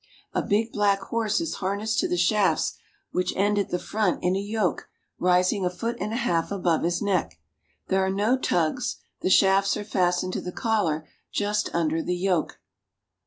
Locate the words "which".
3.11-3.35